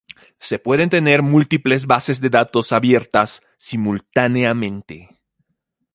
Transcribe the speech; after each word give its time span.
Se 0.39 0.57
pueden 0.57 0.89
tener 0.89 1.21
múltiples 1.21 1.85
bases 1.85 2.19
de 2.21 2.31
datos 2.31 2.71
abiertas 2.71 3.43
simultáneamente. 3.59 5.21